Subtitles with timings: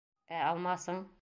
[0.37, 1.03] Ә Алмасың?